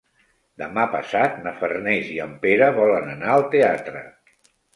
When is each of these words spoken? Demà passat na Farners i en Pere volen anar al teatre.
Demà 0.61 0.85
passat 0.93 1.37
na 1.47 1.53
Farners 1.59 2.09
i 2.15 2.17
en 2.25 2.33
Pere 2.47 2.71
volen 2.79 3.13
anar 3.13 3.37
al 3.37 3.47
teatre. 3.53 4.03